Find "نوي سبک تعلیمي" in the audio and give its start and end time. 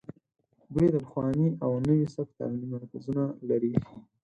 1.87-2.67